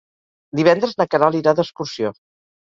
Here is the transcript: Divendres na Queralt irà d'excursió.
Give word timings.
Divendres 0.59 0.95
na 1.01 1.07
Queralt 1.11 1.39
irà 1.41 1.55
d'excursió. 1.61 2.13